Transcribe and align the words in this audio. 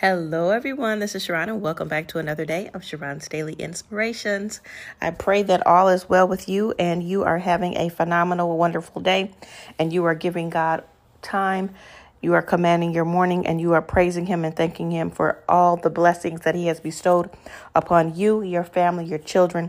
Hello, 0.00 0.48
everyone. 0.48 0.98
This 1.00 1.14
is 1.14 1.22
Sharon, 1.22 1.50
and 1.50 1.60
welcome 1.60 1.86
back 1.86 2.08
to 2.08 2.18
another 2.18 2.46
day 2.46 2.70
of 2.72 2.82
Sharon's 2.82 3.28
Daily 3.28 3.52
Inspirations. 3.52 4.62
I 4.98 5.10
pray 5.10 5.42
that 5.42 5.66
all 5.66 5.90
is 5.90 6.08
well 6.08 6.26
with 6.26 6.48
you 6.48 6.72
and 6.78 7.02
you 7.02 7.22
are 7.24 7.36
having 7.36 7.76
a 7.76 7.90
phenomenal, 7.90 8.56
wonderful 8.56 9.02
day, 9.02 9.34
and 9.78 9.92
you 9.92 10.06
are 10.06 10.14
giving 10.14 10.48
God 10.48 10.84
time. 11.20 11.74
You 12.22 12.32
are 12.32 12.40
commanding 12.40 12.94
your 12.94 13.04
morning 13.04 13.46
and 13.46 13.60
you 13.60 13.74
are 13.74 13.82
praising 13.82 14.24
Him 14.24 14.42
and 14.42 14.56
thanking 14.56 14.90
Him 14.90 15.10
for 15.10 15.44
all 15.46 15.76
the 15.76 15.90
blessings 15.90 16.40
that 16.44 16.54
He 16.54 16.68
has 16.68 16.80
bestowed 16.80 17.28
upon 17.74 18.14
you, 18.14 18.40
your 18.40 18.64
family, 18.64 19.04
your 19.04 19.18
children. 19.18 19.68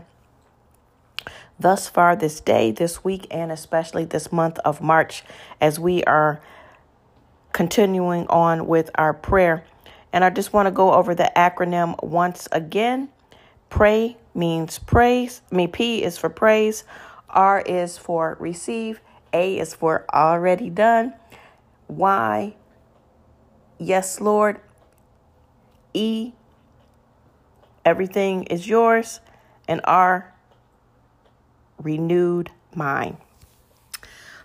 Thus 1.60 1.90
far, 1.90 2.16
this 2.16 2.40
day, 2.40 2.70
this 2.70 3.04
week, 3.04 3.26
and 3.30 3.52
especially 3.52 4.06
this 4.06 4.32
month 4.32 4.58
of 4.60 4.80
March, 4.80 5.24
as 5.60 5.78
we 5.78 6.02
are 6.04 6.40
continuing 7.52 8.26
on 8.28 8.66
with 8.66 8.88
our 8.94 9.12
prayer 9.12 9.66
and 10.12 10.24
I 10.24 10.30
just 10.30 10.52
want 10.52 10.66
to 10.66 10.70
go 10.70 10.92
over 10.92 11.14
the 11.14 11.30
acronym 11.34 12.02
once 12.02 12.48
again. 12.52 13.08
Pray 13.70 14.16
means 14.34 14.78
praise. 14.78 15.40
I 15.50 15.54
mean, 15.54 15.70
P 15.70 16.02
is 16.02 16.18
for 16.18 16.28
praise. 16.28 16.84
R 17.28 17.60
is 17.60 17.96
for 17.96 18.36
receive. 18.38 19.00
A 19.32 19.58
is 19.58 19.74
for 19.74 20.04
already 20.12 20.68
done. 20.68 21.14
Y, 21.88 22.54
yes, 23.78 24.20
Lord. 24.20 24.60
E, 25.94 26.32
everything 27.84 28.44
is 28.44 28.68
yours. 28.68 29.20
And 29.66 29.80
R, 29.84 30.34
renewed 31.78 32.50
mind. 32.74 33.16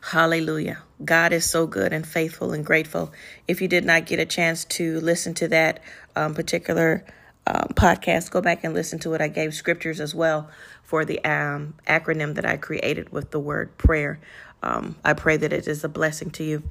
Hallelujah. 0.08 0.77
God 1.03 1.33
is 1.33 1.44
so 1.44 1.67
good 1.67 1.91
and 1.91 2.08
faithful 2.08 2.53
and 2.53 2.66
grateful. 2.66 3.11
If 3.45 3.61
you 3.61 3.67
did 3.67 3.83
not 3.83 4.05
get 4.05 4.19
a 4.22 4.25
chance 4.25 4.63
to 4.63 5.02
listen 5.02 5.33
to 5.33 5.50
that 5.50 5.81
um, 6.16 6.33
particular 6.33 7.03
um, 7.45 7.73
podcast, 7.73 8.31
go 8.31 8.39
back 8.39 8.63
and 8.63 8.73
listen 8.73 9.00
to 9.00 9.16
it. 9.16 9.19
I 9.19 9.28
gave 9.28 9.53
scriptures 9.53 10.00
as 10.00 10.16
well 10.16 10.50
for 10.81 11.03
the 11.03 11.22
um, 11.25 11.73
acronym 11.85 12.35
that 12.35 12.45
I 12.45 12.55
created 12.55 13.11
with 13.11 13.31
the 13.31 13.39
word 13.41 13.78
prayer. 13.78 14.22
Um, 14.63 14.95
I 15.03 15.11
pray 15.11 15.35
that 15.35 15.52
it 15.52 15.67
is 15.67 15.83
a 15.83 15.89
blessing 15.89 16.31
to 16.31 16.44
you. 16.45 16.63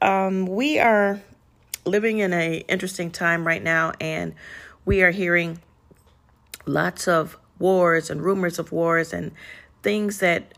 Um, 0.00 0.46
we 0.46 0.78
are 0.78 1.20
living 1.84 2.20
in 2.20 2.32
an 2.32 2.54
interesting 2.62 3.10
time 3.10 3.46
right 3.46 3.62
now, 3.62 3.92
and 4.00 4.34
we 4.86 5.02
are 5.02 5.10
hearing 5.10 5.58
lots 6.64 7.08
of 7.08 7.36
wars 7.58 8.08
and 8.08 8.22
rumors 8.22 8.58
of 8.58 8.72
wars 8.72 9.12
and 9.12 9.32
things 9.82 10.20
that 10.20 10.54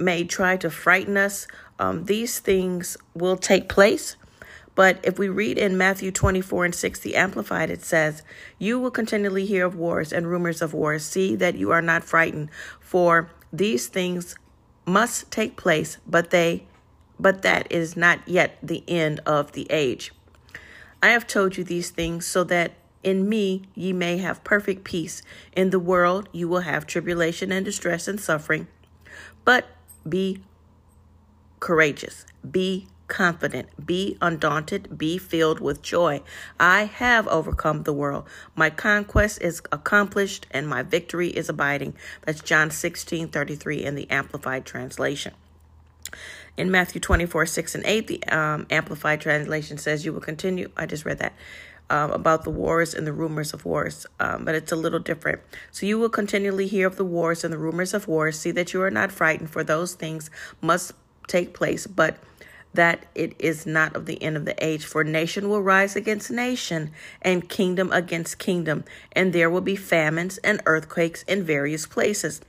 may 0.00 0.24
try 0.24 0.56
to 0.56 0.70
frighten 0.70 1.16
us, 1.16 1.46
um, 1.78 2.04
these 2.04 2.38
things 2.38 2.96
will 3.14 3.36
take 3.36 3.68
place. 3.68 4.16
But 4.74 4.98
if 5.02 5.18
we 5.18 5.28
read 5.28 5.58
in 5.58 5.76
Matthew 5.76 6.10
24 6.10 6.64
and 6.64 6.74
6, 6.74 7.00
the 7.00 7.16
Amplified, 7.16 7.70
it 7.70 7.82
says, 7.82 8.22
You 8.58 8.78
will 8.78 8.90
continually 8.90 9.44
hear 9.44 9.66
of 9.66 9.76
wars 9.76 10.12
and 10.12 10.26
rumors 10.28 10.62
of 10.62 10.72
wars. 10.72 11.04
See 11.04 11.36
that 11.36 11.56
you 11.56 11.70
are 11.70 11.82
not 11.82 12.04
frightened, 12.04 12.50
for 12.80 13.30
these 13.52 13.88
things 13.88 14.36
must 14.86 15.30
take 15.30 15.56
place, 15.56 15.98
but 16.06 16.30
they 16.30 16.66
but 17.18 17.42
that 17.42 17.70
is 17.70 17.98
not 17.98 18.26
yet 18.26 18.56
the 18.62 18.82
end 18.88 19.20
of 19.26 19.52
the 19.52 19.66
age. 19.70 20.10
I 21.02 21.10
have 21.10 21.26
told 21.26 21.58
you 21.58 21.64
these 21.64 21.90
things 21.90 22.24
so 22.24 22.44
that 22.44 22.72
in 23.02 23.28
me 23.28 23.64
ye 23.74 23.92
may 23.92 24.16
have 24.18 24.42
perfect 24.44 24.84
peace. 24.84 25.22
In 25.54 25.70
the 25.70 25.78
world 25.78 26.28
you 26.32 26.48
will 26.48 26.60
have 26.60 26.86
tribulation 26.86 27.52
and 27.52 27.64
distress 27.64 28.08
and 28.08 28.18
suffering. 28.18 28.68
But 29.44 29.66
be 30.08 30.42
courageous. 31.58 32.24
Be 32.48 32.88
confident. 33.10 33.84
Be 33.84 34.16
undaunted. 34.22 34.96
Be 34.96 35.18
filled 35.18 35.60
with 35.60 35.82
joy. 35.82 36.22
I 36.58 36.84
have 36.84 37.28
overcome 37.28 37.82
the 37.82 37.92
world. 37.92 38.26
My 38.54 38.70
conquest 38.70 39.42
is 39.42 39.60
accomplished 39.70 40.46
and 40.50 40.66
my 40.66 40.82
victory 40.82 41.28
is 41.28 41.48
abiding. 41.48 41.94
That's 42.24 42.40
John 42.40 42.70
16 42.70 43.28
33 43.28 43.84
in 43.84 43.94
the 43.96 44.08
Amplified 44.10 44.64
Translation. 44.64 45.34
In 46.56 46.70
Matthew 46.70 47.00
24, 47.00 47.46
6 47.46 47.74
and 47.74 47.84
8, 47.86 48.06
the 48.06 48.24
um, 48.26 48.66
Amplified 48.70 49.20
Translation 49.20 49.78
says, 49.78 50.04
You 50.04 50.12
will 50.12 50.20
continue. 50.20 50.70
I 50.76 50.86
just 50.86 51.04
read 51.04 51.18
that 51.18 51.34
um, 51.90 52.10
about 52.12 52.44
the 52.44 52.50
wars 52.50 52.94
and 52.94 53.06
the 53.06 53.12
rumors 53.12 53.52
of 53.52 53.64
wars, 53.64 54.06
um, 54.18 54.44
but 54.44 54.54
it's 54.54 54.72
a 54.72 54.76
little 54.76 55.00
different. 55.00 55.40
So 55.70 55.84
you 55.84 55.98
will 55.98 56.08
continually 56.08 56.68
hear 56.68 56.86
of 56.86 56.96
the 56.96 57.04
wars 57.04 57.44
and 57.44 57.52
the 57.52 57.58
rumors 57.58 57.92
of 57.92 58.08
wars. 58.08 58.38
See 58.38 58.52
that 58.52 58.72
you 58.72 58.80
are 58.82 58.90
not 58.90 59.12
frightened, 59.12 59.50
for 59.50 59.64
those 59.64 59.94
things 59.94 60.30
must 60.60 60.92
take 61.26 61.52
place, 61.52 61.86
but 61.86 62.18
that 62.72 63.06
it 63.16 63.34
is 63.38 63.66
not 63.66 63.96
of 63.96 64.06
the 64.06 64.22
end 64.22 64.36
of 64.36 64.44
the 64.44 64.64
age. 64.64 64.84
For 64.84 65.02
nation 65.02 65.48
will 65.48 65.62
rise 65.62 65.96
against 65.96 66.30
nation, 66.30 66.92
and 67.20 67.48
kingdom 67.48 67.90
against 67.92 68.38
kingdom, 68.38 68.84
and 69.12 69.32
there 69.32 69.50
will 69.50 69.60
be 69.60 69.76
famines 69.76 70.38
and 70.38 70.62
earthquakes 70.66 71.24
in 71.24 71.42
various 71.42 71.86
places. 71.86 72.40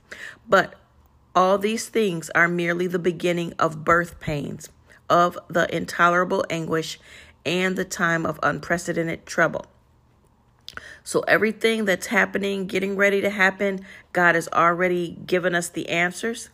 But 0.48 0.74
all 1.34 1.58
these 1.58 1.88
things 1.88 2.30
are 2.30 2.46
merely 2.46 2.86
the 2.86 2.98
beginning 2.98 3.54
of 3.58 3.84
birth 3.84 4.20
pains, 4.20 4.68
of 5.10 5.36
the 5.48 5.74
intolerable 5.74 6.44
anguish 6.48 7.00
and 7.44 7.76
the 7.76 7.84
time 7.84 8.24
of 8.24 8.38
unprecedented 8.42 9.26
trouble. 9.26 9.66
So, 11.04 11.20
everything 11.20 11.84
that's 11.84 12.06
happening, 12.06 12.66
getting 12.66 12.96
ready 12.96 13.20
to 13.20 13.30
happen, 13.30 13.84
God 14.12 14.34
has 14.34 14.48
already 14.52 15.18
given 15.26 15.54
us 15.54 15.68
the 15.68 15.88
answers. 15.88 16.48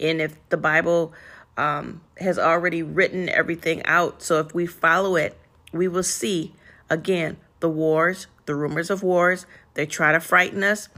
And 0.00 0.20
if 0.20 0.36
the 0.48 0.56
Bible 0.56 1.12
um, 1.56 2.00
has 2.18 2.38
already 2.38 2.82
written 2.82 3.28
everything 3.28 3.84
out, 3.84 4.22
so 4.22 4.40
if 4.40 4.54
we 4.54 4.66
follow 4.66 5.16
it, 5.16 5.38
we 5.72 5.86
will 5.88 6.02
see 6.02 6.54
again 6.90 7.36
the 7.60 7.68
wars, 7.68 8.26
the 8.46 8.54
rumors 8.54 8.90
of 8.90 9.02
wars. 9.02 9.46
They 9.74 9.86
try 9.86 10.12
to 10.12 10.20
frighten 10.20 10.62
us. 10.62 10.88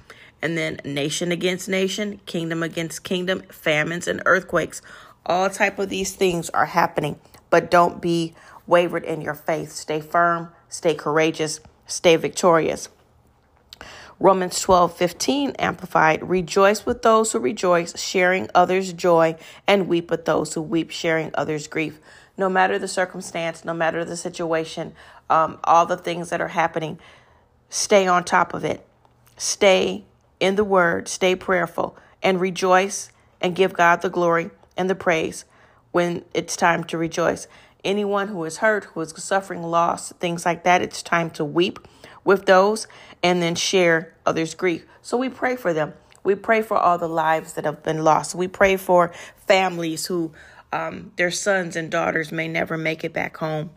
And 0.43 0.59
then 0.59 0.81
nation 0.85 1.33
against 1.33 1.69
nation, 1.69 2.21
kingdom 2.27 2.63
against 2.63 3.03
kingdom, 3.03 3.43
famines 3.51 4.07
and 4.07 4.23
earthquakes. 4.27 4.83
All 5.25 5.49
type 5.49 5.79
of 5.79 5.89
these 5.89 6.15
things 6.15 6.51
are 6.51 6.67
happening. 6.67 7.19
But 7.49 7.71
don't 7.71 8.01
be 8.01 8.35
wavered 8.67 9.05
in 9.05 9.21
your 9.21 9.35
faith. 9.35 9.73
Stay 9.73 10.01
firm, 10.01 10.51
stay 10.69 10.95
courageous, 10.95 11.61
stay 11.87 12.17
victorious. 12.17 12.89
Romans 14.21 14.61
12, 14.61 14.97
15 14.97 15.51
amplified, 15.59 16.29
rejoice 16.29 16.87
with 16.87 17.03
those 17.03 17.33
who 17.33 17.39
rejoice, 17.41 17.99
sharing 18.01 18.49
others' 18.55 18.93
joy, 18.93 19.37
and 19.67 19.89
weep 19.89 20.11
with 20.11 20.25
those 20.25 20.55
who 20.55 20.63
weep, 20.63 20.91
sharing 20.91 21.31
others' 21.35 21.67
grief. 21.67 22.01
No 22.37 22.49
matter 22.49 22.79
the 22.79 22.89
circumstance, 22.89 23.65
no 23.65 23.75
matter 23.75 24.05
the 24.05 24.17
situation, 24.17 24.95
um, 25.29 25.59
all 25.65 25.85
the 25.85 25.97
things 25.97 26.31
that 26.31 26.41
are 26.41 26.49
happening, 26.49 26.99
stay 27.69 28.07
on 28.07 28.25
top 28.25 28.55
of 28.55 28.65
it. 28.65 28.87
Stay 29.37 30.05
in 30.39 30.55
the 30.55 30.65
word, 30.65 31.09
stay 31.09 31.35
prayerful, 31.35 31.97
and 32.23 32.41
rejoice 32.41 33.11
and 33.41 33.57
give 33.57 33.75
God 33.75 34.01
the 34.01 34.11
glory 34.11 34.51
and 34.77 34.89
the 34.89 34.95
praise 34.95 35.45
when 35.91 36.25
it's 36.33 36.57
time 36.57 36.85
to 36.85 36.99
rejoice 36.99 37.47
anyone 37.85 38.29
who 38.29 38.45
is 38.45 38.59
hurt, 38.59 38.85
who 38.85 39.01
is 39.01 39.13
suffering 39.17 39.63
loss, 39.63 40.13
things 40.13 40.45
like 40.45 40.65
that. 40.65 40.83
It's 40.83 41.03
time 41.03 41.31
to 41.31 41.45
weep 41.45 41.79
with 42.25 42.47
those 42.47 42.87
and 43.23 43.43
then 43.43 43.55
share 43.55 44.15
others' 44.27 44.55
grief. 44.55 44.85
So 45.03 45.17
we 45.17 45.29
pray 45.29 45.57
for 45.57 45.73
them. 45.73 45.95
We 46.23 46.35
pray 46.35 46.63
for 46.63 46.77
all 46.77 46.97
the 46.97 47.09
lives 47.09 47.53
that 47.53 47.65
have 47.65 47.83
been 47.83 48.03
lost. 48.03 48.35
We 48.35 48.49
pray 48.49 48.77
for 48.77 49.13
families 49.47 50.07
who 50.07 50.33
um, 50.73 51.13
their 51.17 51.31
sons 51.31 51.77
and 51.77 51.91
daughters 51.91 52.33
may 52.33 52.49
never 52.49 52.79
make 52.79 53.05
it 53.05 53.13
back 53.13 53.37
home 53.37 53.71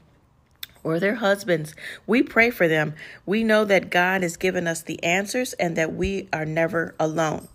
or 0.84 1.00
their 1.00 1.16
husbands. 1.16 1.76
We 2.06 2.24
pray 2.24 2.50
for 2.50 2.68
them. 2.68 2.96
We 3.26 3.44
know 3.44 3.66
that 3.66 3.90
God 3.90 4.24
has 4.24 4.38
given 4.38 4.68
us 4.68 4.82
the 4.82 5.04
answers 5.04 5.54
and 5.54 5.76
that 5.76 5.94
we 5.94 6.30
are 6.32 6.46
never 6.46 6.96
alone. 7.00 7.50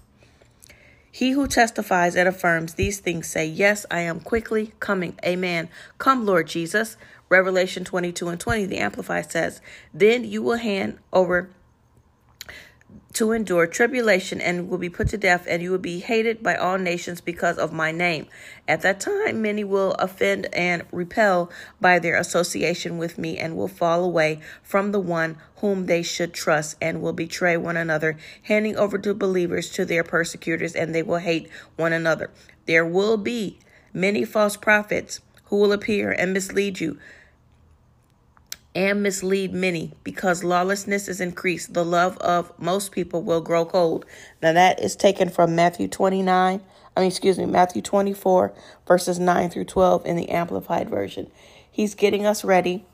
He 1.14 1.32
who 1.32 1.46
testifies 1.46 2.16
and 2.16 2.26
affirms 2.26 2.74
these 2.74 2.98
things 2.98 3.26
say, 3.28 3.44
Yes, 3.46 3.84
I 3.90 4.00
am 4.00 4.18
quickly 4.18 4.72
coming. 4.80 5.18
Amen. 5.24 5.68
Come, 5.98 6.24
Lord 6.24 6.48
Jesus. 6.48 6.96
Revelation 7.28 7.84
22 7.84 8.28
and 8.28 8.40
20, 8.40 8.66
the 8.66 8.78
Amplified 8.78 9.30
says, 9.30 9.60
Then 9.92 10.24
you 10.24 10.42
will 10.42 10.56
hand 10.56 10.98
over 11.12 11.50
to 13.14 13.32
endure 13.32 13.66
tribulation 13.66 14.40
and 14.40 14.68
will 14.68 14.78
be 14.78 14.88
put 14.88 15.08
to 15.08 15.18
death, 15.18 15.46
and 15.46 15.62
you 15.62 15.70
will 15.70 15.78
be 15.78 16.00
hated 16.00 16.42
by 16.42 16.56
all 16.56 16.78
nations 16.78 17.20
because 17.20 17.58
of 17.58 17.72
my 17.72 17.92
name. 17.92 18.26
At 18.66 18.80
that 18.82 19.00
time, 19.00 19.42
many 19.42 19.64
will 19.64 19.92
offend 19.92 20.48
and 20.54 20.84
repel 20.90 21.50
by 21.80 21.98
their 21.98 22.16
association 22.16 22.96
with 22.96 23.18
me 23.18 23.38
and 23.38 23.56
will 23.56 23.68
fall 23.68 24.02
away 24.02 24.40
from 24.62 24.92
the 24.92 25.00
one 25.00 25.36
whom 25.56 25.86
they 25.86 26.02
should 26.02 26.32
trust 26.32 26.76
and 26.80 27.02
will 27.02 27.12
betray 27.12 27.56
one 27.56 27.76
another, 27.76 28.16
handing 28.42 28.76
over 28.76 28.98
to 28.98 29.14
believers 29.14 29.70
to 29.70 29.84
their 29.84 30.04
persecutors, 30.04 30.74
and 30.74 30.94
they 30.94 31.02
will 31.02 31.18
hate 31.18 31.48
one 31.76 31.92
another. 31.92 32.30
There 32.66 32.86
will 32.86 33.16
be 33.16 33.58
many 33.92 34.24
false 34.24 34.56
prophets 34.56 35.20
who 35.44 35.56
will 35.56 35.72
appear 35.72 36.10
and 36.10 36.32
mislead 36.32 36.80
you 36.80 36.98
and 38.74 39.02
mislead 39.02 39.52
many 39.52 39.92
because 40.02 40.44
lawlessness 40.44 41.08
is 41.08 41.20
increased. 41.20 41.74
The 41.74 41.84
love 41.84 42.16
of 42.18 42.52
most 42.58 42.92
people 42.92 43.22
will 43.22 43.40
grow 43.40 43.64
cold. 43.64 44.06
Now, 44.42 44.52
that 44.52 44.80
is 44.80 44.96
taken 44.96 45.28
from 45.28 45.54
Matthew 45.54 45.88
29, 45.88 46.62
I 46.94 47.00
mean, 47.00 47.08
excuse 47.08 47.38
me, 47.38 47.46
Matthew 47.46 47.82
24, 47.82 48.52
verses 48.86 49.18
9 49.18 49.50
through 49.50 49.64
12 49.64 50.06
in 50.06 50.16
the 50.16 50.28
Amplified 50.28 50.90
Version. 50.90 51.30
He's 51.70 51.94
getting 51.94 52.26
us 52.26 52.44
ready 52.44 52.84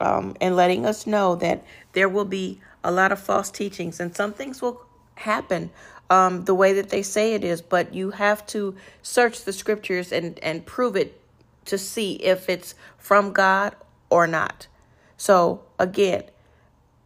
um, 0.00 0.36
and 0.40 0.54
letting 0.54 0.86
us 0.86 1.06
know 1.06 1.34
that 1.36 1.64
there 1.92 2.08
will 2.08 2.24
be 2.24 2.60
a 2.84 2.92
lot 2.92 3.10
of 3.10 3.18
false 3.18 3.50
teachings 3.50 3.98
and 3.98 4.14
some 4.14 4.32
things 4.32 4.62
will 4.62 4.84
happen 5.16 5.70
um, 6.10 6.44
the 6.44 6.54
way 6.54 6.72
that 6.74 6.90
they 6.90 7.02
say 7.02 7.34
it 7.34 7.44
is, 7.44 7.60
but 7.60 7.92
you 7.92 8.12
have 8.12 8.46
to 8.46 8.74
search 9.02 9.44
the 9.44 9.52
scriptures 9.52 10.12
and, 10.12 10.38
and 10.38 10.64
prove 10.64 10.96
it 10.96 11.20
to 11.66 11.76
see 11.76 12.14
if 12.14 12.48
it's 12.48 12.74
from 12.96 13.32
God 13.32 13.76
or 14.08 14.26
not. 14.26 14.68
So, 15.18 15.62
again, 15.78 16.22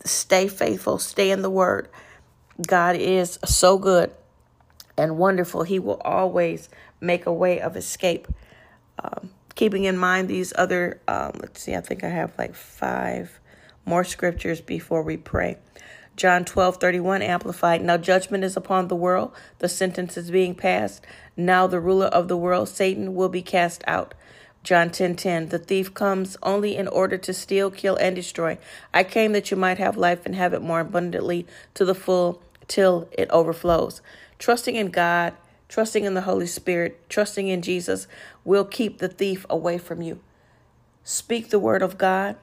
stay 0.05 0.47
faithful, 0.47 0.99
stay 0.99 1.33
in 1.33 1.43
the 1.43 1.51
word. 1.51 1.89
God 2.65 2.95
is 2.95 3.39
so 3.45 3.79
good 3.79 4.13
and 4.97 5.19
wonderful. 5.19 5.65
He 5.65 5.79
will 5.79 6.01
always 6.05 6.69
make 7.01 7.27
a 7.27 7.33
way 7.33 7.61
of 7.61 7.77
escape. 7.77 8.29
Um, 9.03 9.31
keeping 9.55 9.85
in 9.85 9.97
mind 9.97 10.29
these 10.29 10.53
other, 10.57 11.01
um, 11.09 11.33
let's 11.41 11.63
see, 11.63 11.75
I 11.75 11.81
think 11.81 12.05
I 12.05 12.09
have 12.09 12.33
like 12.39 12.55
five 12.55 13.41
more 13.85 14.05
scriptures 14.05 14.61
before 14.61 15.03
we 15.03 15.17
pray. 15.17 15.57
John 16.15 16.45
12, 16.45 16.77
31 16.77 17.23
amplified. 17.23 17.83
Now 17.83 17.97
judgment 17.97 18.45
is 18.45 18.57
upon 18.57 18.89
the 18.89 18.95
world. 18.95 19.33
The 19.59 19.69
sentence 19.69 20.17
is 20.17 20.31
being 20.31 20.55
passed. 20.55 21.05
Now 21.37 21.67
the 21.67 21.81
ruler 21.81 22.07
of 22.07 22.29
the 22.29 22.37
world, 22.37 22.69
Satan, 22.69 23.15
will 23.15 23.31
be 23.31 23.43
cast 23.43 23.83
out. 23.87 24.13
John 24.63 24.91
10, 24.91 25.17
10. 25.17 25.49
The 25.49 25.59
thief 25.59 25.93
comes 25.93 26.37
only 26.43 26.77
in 26.77 26.87
order 26.87 27.19
to 27.19 27.33
steal, 27.33 27.71
kill, 27.71 27.97
and 27.97 28.15
destroy. 28.15 28.59
I 28.95 29.03
came 29.03 29.33
that 29.33 29.51
you 29.51 29.57
might 29.57 29.79
have 29.79 29.97
life 29.97 30.25
and 30.25 30.35
have 30.37 30.55
it 30.55 30.63
more 30.63 30.81
abundantly 30.81 31.47
to 31.75 31.85
the 31.85 31.95
full 31.95 32.43
till 32.69 33.09
it 33.13 33.29
overflows. 33.31 34.01
Trusting 34.39 34.77
in 34.77 34.91
God, 34.91 35.35
trusting 35.69 36.05
in 36.05 36.15
the 36.15 36.23
Holy 36.23 36.47
Spirit, 36.47 37.09
trusting 37.09 37.49
in 37.49 37.63
Jesus 37.63 38.07
will 38.45 38.65
keep 38.65 38.99
the 38.99 39.09
thief 39.09 39.45
away 39.51 39.79
from 39.79 40.01
you. 40.01 40.21
Speak 41.03 41.51
the 41.51 41.59
word 41.59 41.83
of 41.83 41.99
God. 41.99 42.37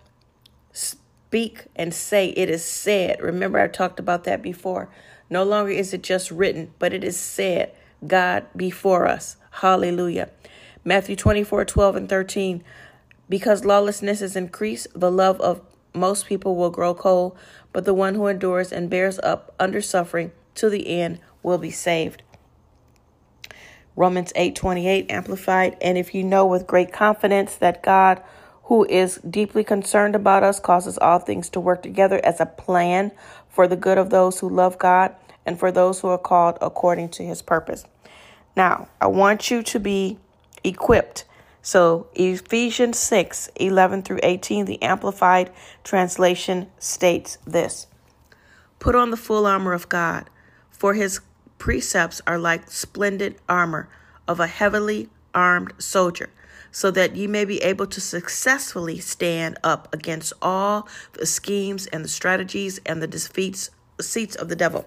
Speak 0.74 1.66
and 1.76 1.94
say, 1.94 2.30
It 2.30 2.50
is 2.50 2.66
said. 2.66 3.22
Remember, 3.22 3.60
I 3.60 3.68
talked 3.68 4.00
about 4.00 4.26
that 4.26 4.42
before. 4.42 4.90
No 5.30 5.44
longer 5.44 5.72
is 5.72 5.94
it 5.94 6.04
just 6.04 6.32
written, 6.32 6.74
but 6.80 6.94
it 6.94 7.04
is 7.04 7.18
said, 7.18 7.72
God 8.06 8.46
before 8.56 9.08
us. 9.08 9.38
Hallelujah. 9.52 10.30
Matthew 10.90 11.16
24, 11.16 11.66
12, 11.66 11.96
and 11.96 12.10
13. 12.10 12.64
Because 13.30 13.64
lawlessness 13.64 14.24
is 14.24 14.36
increased, 14.36 14.88
the 14.96 15.12
love 15.12 15.40
of 15.40 15.62
most 15.94 16.26
people 16.26 16.56
will 16.56 16.72
grow 16.72 16.96
cold, 16.96 17.38
but 17.72 17.86
the 17.86 17.94
one 17.94 18.16
who 18.16 18.26
endures 18.26 18.72
and 18.72 18.90
bears 18.90 19.20
up 19.20 19.54
under 19.60 19.82
suffering 19.82 20.32
to 20.56 20.68
the 20.68 21.00
end 21.00 21.20
will 21.44 21.60
be 21.60 21.70
saved. 21.70 22.24
Romans 23.96 24.34
8:28 24.36 25.12
amplified 25.12 25.78
and 25.80 25.96
if 25.96 26.16
you 26.16 26.24
know 26.24 26.44
with 26.48 26.66
great 26.66 26.92
confidence 26.92 27.56
that 27.58 27.84
God 27.84 28.24
who 28.64 28.84
is 28.86 29.18
deeply 29.18 29.64
concerned 29.64 30.16
about 30.16 30.42
us 30.42 30.60
causes 30.60 30.98
all 30.98 31.20
things 31.20 31.50
to 31.50 31.60
work 31.60 31.84
together 31.84 32.20
as 32.24 32.40
a 32.40 32.48
plan 32.48 33.12
for 33.48 33.68
the 33.68 33.76
good 33.76 34.00
of 34.00 34.10
those 34.10 34.40
who 34.40 34.50
love 34.50 34.80
God 34.80 35.14
and 35.46 35.60
for 35.60 35.72
those 35.72 36.00
who 36.00 36.08
are 36.08 36.18
called 36.18 36.58
according 36.62 37.10
to 37.10 37.24
his 37.24 37.44
purpose. 37.44 37.86
Now, 38.56 38.88
I 39.00 39.06
want 39.06 39.52
you 39.52 39.62
to 39.62 39.80
be 39.80 40.18
equipped. 40.64 41.26
So, 41.62 42.08
Ephesians 42.16 42.98
6 42.98 43.50
11 43.56 44.04
through 44.04 44.20
18, 44.24 44.66
the 44.66 44.82
Amplified 44.82 45.52
Translation 45.84 46.70
states 46.80 47.38
this 47.46 47.88
Put 48.80 48.96
on 48.96 49.12
the 49.12 49.18
full 49.18 49.46
armor 49.46 49.74
of 49.74 49.90
God, 49.90 50.30
for 50.72 50.94
his 50.94 51.20
precepts 51.58 52.22
are 52.26 52.40
like 52.40 52.72
splendid 52.72 53.36
armor 53.50 53.90
of 54.28 54.40
a 54.40 54.48
heavily 54.48 55.10
armed 55.34 55.74
soldier, 55.78 56.30
so 56.72 56.90
that 56.92 57.16
ye 57.16 57.28
may 57.28 57.46
be 57.46 57.62
able 57.62 57.88
to 57.88 58.00
successfully 58.00 59.00
stand 59.00 59.58
up 59.64 59.94
against 59.94 60.32
all 60.42 60.88
the 61.14 61.26
schemes 61.26 61.88
and 61.88 62.04
the 62.04 62.10
strategies 62.10 62.80
and 62.86 63.02
the 63.02 63.08
defeats 63.08 63.70
seats 64.00 64.36
of 64.36 64.48
the 64.48 64.56
devil. 64.56 64.86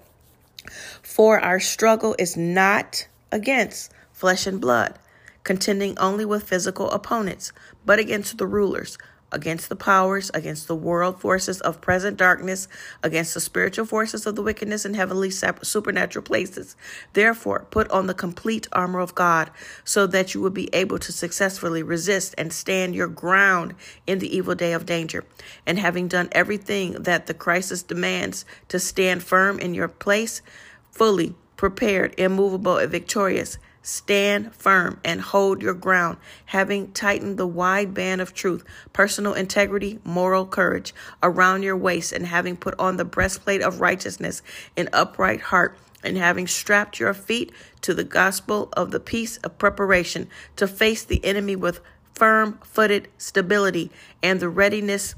For 1.02 1.38
our 1.40 1.60
struggle 1.60 2.14
is 2.18 2.36
not 2.36 3.06
against 3.30 3.92
flesh 4.12 4.46
and 4.46 4.60
blood, 4.60 4.98
contending 5.44 5.98
only 5.98 6.24
with 6.24 6.48
physical 6.48 6.90
opponents, 6.90 7.52
but 7.84 7.98
against 7.98 8.38
the 8.38 8.46
rulers 8.46 8.98
against 9.32 9.68
the 9.68 9.76
powers, 9.76 10.30
against 10.34 10.68
the 10.68 10.76
world 10.76 11.20
forces 11.20 11.60
of 11.62 11.80
present 11.80 12.16
darkness, 12.16 12.68
against 13.02 13.34
the 13.34 13.40
spiritual 13.40 13.86
forces 13.86 14.26
of 14.26 14.36
the 14.36 14.42
wickedness 14.42 14.84
in 14.84 14.94
heavenly 14.94 15.30
supernatural 15.30 16.22
places. 16.22 16.76
Therefore, 17.14 17.66
put 17.70 17.90
on 17.90 18.06
the 18.06 18.14
complete 18.14 18.68
armor 18.72 19.00
of 19.00 19.14
God 19.14 19.50
so 19.84 20.06
that 20.06 20.34
you 20.34 20.40
will 20.40 20.50
be 20.50 20.72
able 20.74 20.98
to 20.98 21.12
successfully 21.12 21.82
resist 21.82 22.34
and 22.38 22.52
stand 22.52 22.94
your 22.94 23.08
ground 23.08 23.74
in 24.06 24.18
the 24.18 24.34
evil 24.34 24.54
day 24.54 24.74
of 24.74 24.86
danger. 24.86 25.24
And 25.66 25.78
having 25.78 26.08
done 26.08 26.28
everything 26.32 26.92
that 26.92 27.26
the 27.26 27.34
crisis 27.34 27.82
demands 27.82 28.44
to 28.68 28.78
stand 28.78 29.22
firm 29.22 29.58
in 29.58 29.74
your 29.74 29.88
place, 29.88 30.42
fully 30.90 31.34
prepared, 31.56 32.14
immovable, 32.18 32.76
and 32.76 32.90
victorious, 32.90 33.58
Stand 33.82 34.54
firm 34.54 35.00
and 35.04 35.20
hold 35.20 35.60
your 35.60 35.74
ground, 35.74 36.18
having 36.46 36.92
tightened 36.92 37.36
the 37.36 37.46
wide 37.46 37.92
band 37.92 38.20
of 38.20 38.32
truth, 38.32 38.64
personal 38.92 39.34
integrity, 39.34 39.98
moral 40.04 40.46
courage 40.46 40.94
around 41.22 41.64
your 41.64 41.76
waist, 41.76 42.12
and 42.12 42.26
having 42.26 42.56
put 42.56 42.78
on 42.78 42.96
the 42.96 43.04
breastplate 43.04 43.60
of 43.60 43.80
righteousness, 43.80 44.40
an 44.76 44.88
upright 44.92 45.40
heart, 45.40 45.76
and 46.04 46.16
having 46.16 46.46
strapped 46.46 47.00
your 47.00 47.12
feet 47.12 47.52
to 47.80 47.92
the 47.92 48.04
gospel 48.04 48.68
of 48.74 48.92
the 48.92 49.00
peace 49.00 49.36
of 49.38 49.58
preparation 49.58 50.28
to 50.56 50.68
face 50.68 51.04
the 51.04 51.24
enemy 51.24 51.56
with 51.56 51.80
firm 52.14 52.58
footed 52.64 53.08
stability 53.18 53.90
and 54.22 54.38
the 54.38 54.48
readiness 54.48 55.16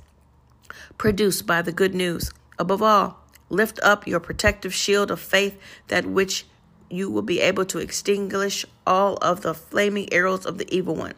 produced 0.96 1.46
by 1.46 1.60
the 1.60 1.72
good 1.72 1.94
news. 1.94 2.30
Above 2.58 2.82
all, 2.82 3.20
lift 3.50 3.78
up 3.82 4.06
your 4.06 4.20
protective 4.20 4.72
shield 4.72 5.10
of 5.10 5.20
faith, 5.20 5.58
that 5.88 6.06
which 6.06 6.46
you 6.90 7.10
will 7.10 7.22
be 7.22 7.40
able 7.40 7.64
to 7.66 7.78
extinguish 7.78 8.64
all 8.86 9.16
of 9.16 9.42
the 9.42 9.54
flaming 9.54 10.12
arrows 10.12 10.46
of 10.46 10.58
the 10.58 10.74
evil 10.74 10.94
one. 10.94 11.14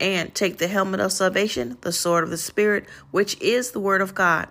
And 0.00 0.32
take 0.34 0.58
the 0.58 0.68
helmet 0.68 1.00
of 1.00 1.12
salvation, 1.12 1.76
the 1.80 1.92
sword 1.92 2.22
of 2.22 2.30
the 2.30 2.36
Spirit, 2.36 2.86
which 3.10 3.40
is 3.40 3.72
the 3.72 3.80
word 3.80 4.00
of 4.00 4.14
God, 4.14 4.48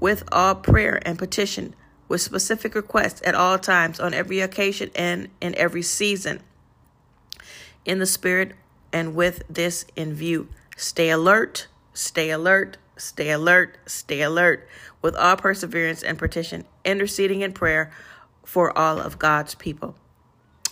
with 0.00 0.22
all 0.30 0.54
prayer 0.54 1.00
and 1.06 1.18
petition, 1.18 1.74
with 2.08 2.20
specific 2.20 2.74
requests 2.74 3.22
at 3.24 3.34
all 3.34 3.58
times, 3.58 3.98
on 3.98 4.12
every 4.12 4.40
occasion, 4.40 4.90
and 4.94 5.28
in 5.40 5.54
every 5.54 5.80
season. 5.80 6.40
In 7.86 8.00
the 8.00 8.06
Spirit, 8.06 8.52
and 8.92 9.14
with 9.14 9.42
this 9.48 9.86
in 9.96 10.12
view, 10.12 10.48
stay 10.76 11.08
alert, 11.08 11.68
stay 11.94 12.30
alert, 12.30 12.76
stay 12.96 13.30
alert, 13.30 13.78
stay 13.86 14.20
alert, 14.20 14.68
with 15.00 15.16
all 15.16 15.36
perseverance 15.36 16.02
and 16.02 16.18
petition, 16.18 16.64
interceding 16.84 17.40
in 17.40 17.52
prayer 17.52 17.92
for 18.46 18.76
all 18.78 19.00
of 19.00 19.18
God's 19.18 19.56
people. 19.56 19.96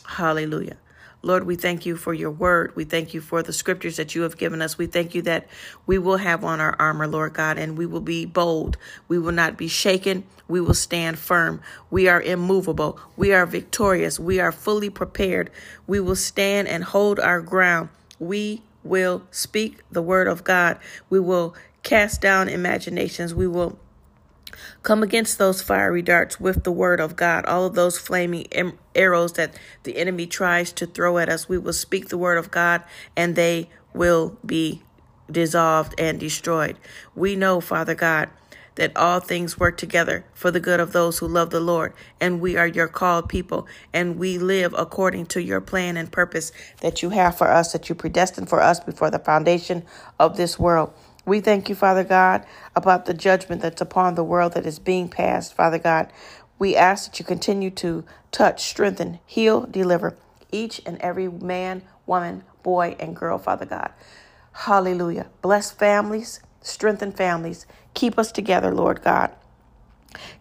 Hallelujah. 0.07 0.77
Lord, 1.23 1.45
we 1.45 1.57
thank 1.57 1.85
you 1.87 1.97
for 1.97 2.15
your 2.15 2.31
word. 2.31 2.77
We 2.77 2.85
thank 2.85 3.15
you 3.15 3.21
for 3.21 3.43
the 3.43 3.53
scriptures 3.53 3.97
that 3.97 4.15
you 4.15 4.23
have 4.23 4.37
given 4.37 4.63
us. 4.63 4.79
We 4.79 4.87
thank 4.87 5.15
you 5.15 5.23
that 5.23 5.49
we 5.87 5.99
will 5.99 6.19
have 6.19 6.45
on 6.45 6.61
our 6.61 6.77
armor, 6.79 7.09
Lord 7.09 7.33
God, 7.33 7.59
and 7.59 7.77
we 7.77 7.85
will 7.87 8.03
be 8.03 8.27
bold. 8.27 8.77
We 9.09 9.19
will 9.19 9.33
not 9.33 9.57
be 9.57 9.67
shaken. 9.67 10.25
We 10.47 10.61
will 10.61 10.75
stand 10.75 11.19
firm. 11.19 11.63
We 11.91 12.09
are 12.09 12.23
immovable. 12.23 13.01
We 13.17 13.33
are 13.33 13.47
victorious. 13.47 14.21
We 14.21 14.39
are 14.39 14.53
fully 14.53 14.91
prepared. 14.91 15.51
We 15.87 15.99
will 15.99 16.17
stand 16.17 16.69
and 16.69 16.85
hold 16.85 17.19
our 17.19 17.41
ground. 17.41 17.89
We 18.21 18.63
will 18.85 19.23
speak 19.31 19.81
the 19.91 20.03
word 20.03 20.29
of 20.29 20.45
God. 20.45 20.79
We 21.11 21.19
will 21.19 21.57
cast 21.83 22.21
down 22.21 22.49
imaginations. 22.49 23.35
We 23.35 23.47
will 23.47 23.79
Come 24.83 25.03
against 25.03 25.39
those 25.39 25.63
fiery 25.63 26.03
darts 26.03 26.41
with 26.41 26.65
the 26.65 26.73
word 26.73 27.01
of 27.01 27.17
God, 27.17 27.45
all 27.47 27.67
of 27.67 27.75
those 27.75 27.99
flaming 27.99 28.47
arrows 28.95 29.33
that 29.35 29.59
the 29.83 29.97
enemy 29.97 30.27
tries 30.27 30.73
to 30.73 30.87
throw 30.87 31.19
at 31.19 31.29
us. 31.29 31.49
We 31.49 31.59
will 31.59 31.73
speak 31.73 32.09
the 32.09 32.19
word 32.19 32.39
of 32.39 32.51
God 32.51 32.83
and 33.17 33.37
they 33.37 33.69
will 33.93 34.39
be 34.45 34.83
dissolved 35.31 35.95
and 35.99 36.21
destroyed. 36.21 36.77
We 37.15 37.37
know, 37.37 37.61
Father 37.61 37.95
God, 37.95 38.29
that 38.75 38.97
all 38.97 39.21
things 39.21 39.59
work 39.59 39.77
together 39.77 40.25
for 40.35 40.51
the 40.51 40.61
good 40.61 40.81
of 40.81 40.93
those 40.93 41.19
who 41.19 41.29
love 41.29 41.51
the 41.51 41.61
Lord, 41.61 41.95
and 42.21 42.41
we 42.41 42.57
are 42.57 42.67
your 42.67 42.89
called 42.89 43.29
people, 43.29 43.67
and 43.93 44.19
we 44.19 44.37
live 44.37 44.75
according 44.77 45.27
to 45.27 45.43
your 45.43 45.61
plan 45.61 45.97
and 45.97 46.11
purpose 46.11 46.51
that 46.81 47.03
you 47.03 47.11
have 47.11 47.39
for 47.39 47.49
us, 47.49 47.73
that 47.73 47.89
you 47.89 47.95
predestined 47.95 48.49
for 48.49 48.61
us 48.61 48.81
before 48.81 49.11
the 49.11 49.19
foundation 49.19 49.85
of 50.19 50.37
this 50.37 50.59
world. 50.59 50.93
We 51.25 51.41
thank 51.41 51.69
you, 51.69 51.75
Father 51.75 52.05
God, 52.05 52.45
about 52.77 53.07
the 53.07 53.15
judgment 53.15 53.63
that's 53.63 53.81
upon 53.81 54.15
the 54.15 54.25
world 54.25 54.55
that 54.55 54.67
is 54.67 54.79
being 54.79 55.09
passed, 55.09 55.55
Father 55.55 55.79
God. 55.79 56.13
We 56.59 56.77
ask 56.77 57.11
that 57.11 57.19
you 57.19 57.25
continue 57.25 57.71
to 57.71 58.05
touch, 58.31 58.65
strengthen, 58.65 59.21
heal, 59.27 59.63
deliver 59.67 60.17
each 60.53 60.83
and 60.87 60.99
every 61.01 61.29
man, 61.29 61.83
woman, 62.07 62.45
boy, 62.63 62.97
and 63.01 63.17
girl, 63.17 63.39
Father 63.39 63.67
God. 63.67 63.93
Hallelujah. 64.53 65.27
Bless 65.43 65.71
families, 65.71 66.41
strengthen 66.61 67.13
families. 67.13 67.67
Keep 67.95 68.19
us 68.19 68.31
together, 68.31 68.75
Lord 68.75 69.03
God. 69.03 69.31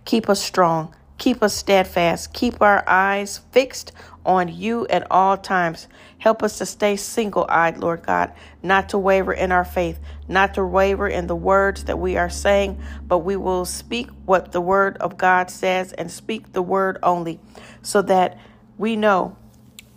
Keep 0.05 0.29
us 0.29 0.41
strong. 0.41 0.93
Keep 1.17 1.43
us 1.43 1.53
steadfast. 1.53 2.33
Keep 2.33 2.61
our 2.61 2.83
eyes 2.87 3.39
fixed 3.51 3.91
on 4.25 4.47
you 4.47 4.87
at 4.87 5.05
all 5.11 5.37
times. 5.37 5.87
Help 6.17 6.43
us 6.43 6.57
to 6.57 6.65
stay 6.65 6.95
single 6.95 7.45
eyed, 7.49 7.77
Lord 7.77 8.03
God, 8.03 8.33
not 8.61 8.89
to 8.89 8.97
waver 8.97 9.33
in 9.33 9.51
our 9.51 9.65
faith, 9.65 9.99
not 10.27 10.53
to 10.55 10.65
waver 10.65 11.07
in 11.07 11.27
the 11.27 11.35
words 11.35 11.83
that 11.85 11.99
we 11.99 12.17
are 12.17 12.29
saying, 12.29 12.81
but 13.07 13.19
we 13.19 13.35
will 13.35 13.65
speak 13.65 14.09
what 14.25 14.51
the 14.51 14.61
word 14.61 14.97
of 14.97 15.17
God 15.17 15.49
says 15.49 15.93
and 15.93 16.09
speak 16.09 16.53
the 16.53 16.61
word 16.61 16.97
only, 17.03 17.39
so 17.81 18.01
that 18.03 18.37
we 18.77 18.95
know 18.95 19.37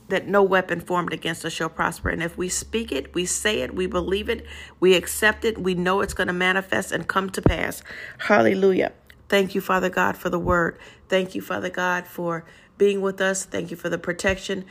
that 0.09 0.29
no 0.29 0.43
weapon 0.43 0.81
formed 0.81 1.13
against 1.13 1.45
us 1.45 1.53
shall 1.53 1.69
prosper. 1.69 2.09
And 2.09 2.23
if 2.23 2.37
we 2.37 2.49
speak 2.49 2.93
it, 2.93 3.15
we 3.15 3.27
say 3.27 3.61
it, 3.61 3.75
we 3.75 3.87
believe 3.87 4.29
it, 4.29 4.47
we 4.79 4.95
accept 4.95 5.45
it, 5.45 5.59
we 5.59 5.75
know 5.75 6.01
it's 6.01 6.15
going 6.15 6.29
to 6.29 6.33
manifest 6.33 6.93
and 6.93 7.09
come 7.09 7.31
to 7.31 7.43
pass. 7.43 7.83
Hallelujah. 8.19 8.93
Thank 9.29 9.55
you, 9.55 9.61
Father 9.61 9.91
God, 9.91 10.17
for 10.17 10.31
the 10.31 10.39
word. 10.39 10.79
Thank 11.09 11.35
you, 11.35 11.43
Father 11.43 11.71
God, 11.71 12.07
for 12.07 12.45
being 12.79 13.01
with 13.01 13.21
us. 13.21 13.45
Thank 13.45 13.71
you 13.71 13.77
for 13.77 13.89
the 13.89 13.99
protection. 13.99 14.65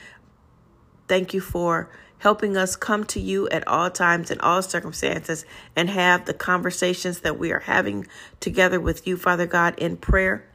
Thank 1.07 1.33
you 1.33 1.41
for 1.41 1.89
helping 2.19 2.55
us 2.55 2.75
come 2.75 3.03
to 3.03 3.19
you 3.19 3.47
at 3.49 3.67
all 3.67 3.91
times 3.91 4.31
in 4.31 4.39
all 4.39 4.61
circumstances 4.61 5.45
and 5.75 5.89
have 5.89 6.25
the 6.25 6.33
conversations 6.33 7.19
that 7.19 7.37
we 7.37 7.51
are 7.51 7.59
having 7.59 8.07
together 8.39 8.79
with 8.79 9.05
you, 9.05 9.17
Father 9.17 9.45
God, 9.45 9.77
in 9.77 9.97
prayer, 9.97 10.47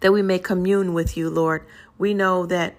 that 0.00 0.12
we 0.12 0.22
may 0.22 0.38
commune 0.38 0.92
with 0.92 1.16
you, 1.16 1.30
Lord. 1.30 1.64
We 1.98 2.14
know 2.14 2.46
that 2.46 2.76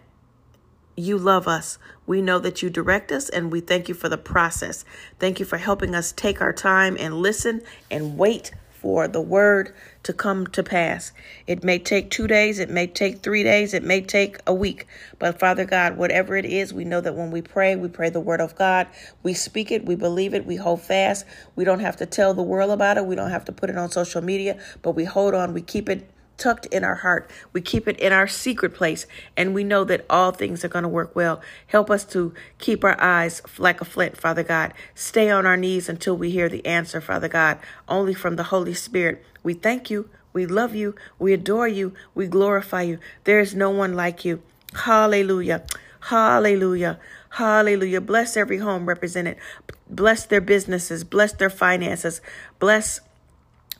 you 0.96 1.18
love 1.18 1.48
us. 1.48 1.80
We 2.06 2.22
know 2.22 2.40
that 2.40 2.62
you 2.62 2.70
direct 2.70 3.12
us, 3.12 3.30
and 3.30 3.52
we 3.52 3.60
thank 3.60 3.90
you 3.90 3.96
for 3.96 4.10
the 4.10 4.18
process. 4.18 4.86
Thank 5.20 5.40
you 5.40 5.46
for 5.46 5.58
helping 5.58 5.96
us 5.96 6.12
take 6.12 6.42
our 6.42 6.54
time 6.54 6.96
and 7.00 7.16
listen 7.16 7.62
and 7.90 8.18
wait 8.18 8.52
for 8.82 9.08
the 9.08 9.22
word 9.22 9.74
to 10.04 10.12
come 10.12 10.48
to 10.48 10.64
pass. 10.64 11.12
It 11.46 11.64
may 11.64 11.78
take 11.78 12.10
two 12.10 12.28
days, 12.28 12.58
it 12.58 12.70
may 12.70 12.88
take 12.88 13.22
three 13.22 13.44
days, 13.44 13.76
it 13.76 13.84
may 13.84 14.02
take 14.02 14.40
a 14.48 14.54
week. 14.54 14.88
But 15.20 15.40
Father 15.40 15.66
God, 15.66 15.98
whatever 15.98 16.36
it 16.36 16.46
is, 16.46 16.74
we 16.74 16.84
know 16.84 17.00
that 17.02 17.16
when 17.16 17.30
we 17.30 17.44
pray, 17.44 17.76
we 17.76 17.90
pray 17.90 18.10
the 18.10 18.20
word 18.20 18.42
of 18.42 18.56
God. 18.56 18.88
We 19.22 19.36
speak 19.36 19.72
it, 19.72 19.86
we 19.86 19.96
believe 19.96 20.34
it, 20.34 20.48
we 20.48 20.56
hold 20.56 20.82
fast. 20.82 21.26
We 21.56 21.64
don't 21.64 21.82
have 21.82 21.98
to 21.98 22.08
tell 22.08 22.34
the 22.34 22.42
world 22.44 22.72
about 22.72 22.98
it, 22.98 23.06
we 23.06 23.16
don't 23.16 23.30
have 23.30 23.46
to 23.46 23.52
put 23.52 23.70
it 23.70 23.78
on 23.78 23.92
social 23.92 24.22
media, 24.22 24.60
but 24.82 24.94
we 24.94 25.06
hold 25.06 25.36
on, 25.36 25.54
we 25.54 25.62
keep 25.62 25.88
it 25.88 26.10
tucked 26.42 26.66
in 26.68 26.84
our 26.84 26.96
heart. 26.96 27.30
We 27.54 27.62
keep 27.62 27.88
it 27.88 28.00
in 28.00 28.12
our 28.12 28.28
secret 28.28 28.74
place, 28.74 29.06
and 29.38 29.54
we 29.54 29.64
know 29.64 29.84
that 29.84 30.06
all 30.10 30.32
things 30.32 30.66
are 30.66 30.70
going 30.70 30.84
to 30.84 30.90
work 30.90 31.16
well. 31.16 31.40
Help 31.68 31.92
us 31.92 32.04
to 32.06 32.34
keep 32.58 32.84
our 32.84 33.00
eyes 33.00 33.44
like 33.60 33.80
a 33.80 33.86
flint, 33.86 34.18
Father 34.18 34.44
God. 34.44 34.74
Stay 34.96 35.30
on 35.30 35.46
our 35.46 35.58
knees 35.58 35.88
until 35.88 36.18
we 36.18 36.32
hear 36.32 36.50
the 36.50 36.66
answer, 36.66 37.00
Father 37.00 37.28
God, 37.28 37.60
only 37.88 38.16
from 38.16 38.38
the 38.38 38.44
Holy 38.44 38.74
Spirit. 38.74 39.24
We 39.44 39.54
thank 39.54 39.92
you. 39.92 40.10
We 40.34 40.48
love 40.48 40.74
you. 40.74 40.96
We 41.20 41.34
adore 41.34 41.68
you. 41.68 41.94
We 42.16 42.26
glorify 42.26 42.82
you. 42.84 42.98
There 43.26 43.40
is 43.40 43.54
no 43.54 43.70
one 43.70 43.94
like 43.94 44.26
you. 44.26 44.42
Hallelujah. 44.74 45.64
Hallelujah. 46.00 47.00
Hallelujah. 47.32 48.02
Bless 48.02 48.36
every 48.36 48.58
home 48.58 48.88
represented. 48.88 49.38
Bless 49.90 50.26
their 50.26 50.42
businesses. 50.42 51.04
Bless 51.04 51.34
their 51.34 51.50
finances. 51.50 52.22
Bless 52.60 53.02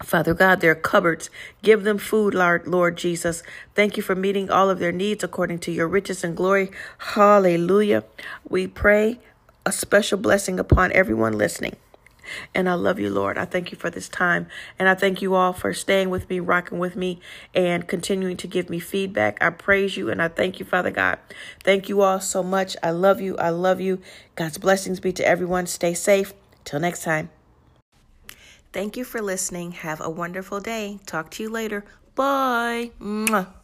Father 0.04 0.34
God, 0.34 0.62
their 0.62 0.76
cupboards. 0.76 1.30
Give 1.62 1.84
them 1.84 1.98
food, 1.98 2.34
Lord, 2.34 2.68
Lord 2.68 2.98
Jesus. 2.98 3.44
Thank 3.76 3.98
you 3.98 4.04
for 4.04 4.16
meeting 4.16 4.50
all 4.50 4.70
of 4.70 4.80
their 4.80 4.92
needs 4.92 5.24
according 5.24 5.60
to 5.60 5.72
your 5.72 5.88
riches 5.88 6.24
and 6.24 6.36
glory. 6.36 6.72
Hallelujah. 6.98 8.04
We 8.48 8.68
pray 8.68 9.20
a 9.66 9.72
special 9.72 10.18
blessing 10.18 10.60
upon 10.60 10.92
everyone 10.94 11.38
listening. 11.38 11.76
And 12.54 12.70
I 12.70 12.76
love 12.76 13.00
you, 13.00 13.10
Lord. 13.10 13.38
I 13.38 13.46
thank 13.46 13.72
you 13.72 13.78
for 13.78 13.90
this 13.90 14.08
time. 14.08 14.48
And 14.80 14.88
I 14.88 14.96
thank 14.96 15.22
you 15.22 15.34
all 15.34 15.54
for 15.54 15.74
staying 15.74 16.10
with 16.10 16.30
me, 16.30 16.40
rocking 16.40 16.80
with 16.80 16.96
me, 16.96 17.20
and 17.54 17.88
continuing 17.88 18.38
to 18.38 18.48
give 18.48 18.70
me 18.70 18.80
feedback. 18.80 19.38
I 19.42 19.50
praise 19.50 19.98
you 19.98 20.10
and 20.10 20.22
I 20.22 20.28
thank 20.28 20.60
you, 20.60 20.66
Father 20.66 20.92
God. 20.92 21.20
Thank 21.64 21.90
you 21.90 22.02
all 22.02 22.20
so 22.20 22.44
much. 22.44 22.78
I 22.82 22.92
love 22.92 23.22
you. 23.22 23.38
I 23.38 23.50
love 23.50 23.82
you. 23.82 24.00
God's 24.36 24.58
blessings 24.58 25.00
be 25.00 25.12
to 25.14 25.28
everyone. 25.28 25.68
Stay 25.68 25.94
safe. 25.94 26.34
Till 26.64 26.80
next 26.80 27.04
time. 27.04 27.30
Thank 28.74 28.96
you 28.98 29.04
for 29.04 29.22
listening. 29.22 29.72
Have 29.74 30.02
a 30.02 30.10
wonderful 30.10 30.60
day. 30.60 31.00
Talk 31.06 31.30
to 31.32 31.44
you 31.44 31.50
later. 31.50 31.84
Bye. 32.16 32.92
Mwah. 33.00 33.61